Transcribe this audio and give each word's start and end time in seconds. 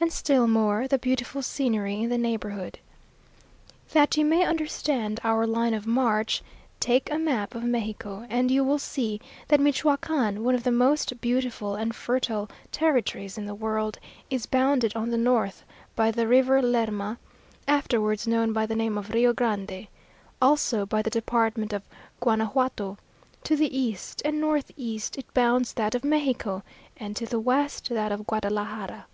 and 0.00 0.12
still 0.12 0.46
more, 0.46 0.86
the 0.86 0.98
beautiful 0.98 1.40
scenery 1.40 2.02
in 2.02 2.10
the 2.10 2.18
neighbourhood. 2.18 2.78
That 3.92 4.18
you 4.18 4.24
may 4.26 4.44
understand 4.44 5.18
our 5.24 5.46
line 5.46 5.72
of 5.72 5.86
march, 5.86 6.42
take 6.78 7.10
a 7.10 7.18
map 7.18 7.54
of 7.54 7.64
Mexico, 7.64 8.26
and 8.28 8.50
you 8.50 8.62
will 8.64 8.80
see 8.80 9.18
that 9.48 9.60
Michoacán, 9.60 10.38
one 10.42 10.54
of 10.54 10.62
the 10.62 10.70
most 10.72 11.18
beautiful 11.22 11.74
and 11.76 11.96
fertile 11.96 12.50
territories 12.70 13.38
in 13.38 13.46
the 13.46 13.54
world, 13.54 13.98
is 14.28 14.44
bounded 14.44 14.94
on 14.94 15.08
the 15.10 15.16
north 15.16 15.62
by 15.96 16.10
the 16.10 16.26
river 16.28 16.60
Lerma, 16.60 17.18
afterwards 17.66 18.26
known 18.26 18.52
by 18.52 18.66
the 18.66 18.76
name 18.76 18.98
of 18.98 19.08
Rio 19.08 19.32
Grande; 19.32 19.86
also 20.42 20.84
by 20.84 21.00
the 21.00 21.08
department 21.08 21.72
of 21.72 21.82
Guanajuato; 22.20 22.98
to 23.42 23.56
the 23.56 23.74
east 23.74 24.20
and 24.22 24.38
north 24.38 24.70
east 24.76 25.16
it 25.16 25.32
bounds 25.32 25.72
that 25.74 25.94
of 25.94 26.04
Mexico, 26.04 26.62
and 26.98 27.16
to 27.16 27.24
the 27.24 27.40
west, 27.40 27.88
that 27.88 28.12
of 28.12 28.26
Guadalajara. 28.26 29.06